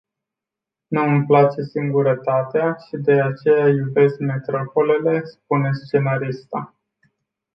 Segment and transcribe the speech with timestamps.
[0.87, 6.75] Nu îmi place singurătatea și de aceea iubesc metropolele spune scenarista.